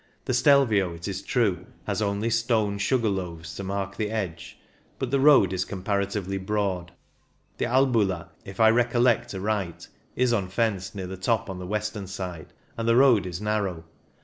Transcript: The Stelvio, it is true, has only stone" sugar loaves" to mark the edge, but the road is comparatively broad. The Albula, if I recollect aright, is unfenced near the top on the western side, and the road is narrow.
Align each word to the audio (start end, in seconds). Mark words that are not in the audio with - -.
The 0.25 0.33
Stelvio, 0.33 0.95
it 0.95 1.07
is 1.07 1.21
true, 1.21 1.67
has 1.85 2.01
only 2.01 2.31
stone" 2.31 2.79
sugar 2.79 3.07
loaves" 3.07 3.53
to 3.55 3.63
mark 3.63 3.97
the 3.97 4.09
edge, 4.09 4.59
but 4.97 5.11
the 5.11 5.19
road 5.19 5.53
is 5.53 5.63
comparatively 5.63 6.39
broad. 6.39 6.91
The 7.59 7.65
Albula, 7.65 8.29
if 8.43 8.59
I 8.59 8.71
recollect 8.71 9.35
aright, 9.35 9.87
is 10.15 10.33
unfenced 10.33 10.95
near 10.95 11.05
the 11.05 11.17
top 11.17 11.51
on 11.51 11.59
the 11.59 11.67
western 11.67 12.07
side, 12.07 12.51
and 12.77 12.87
the 12.89 12.95
road 12.95 13.27
is 13.27 13.39
narrow. 13.41 13.83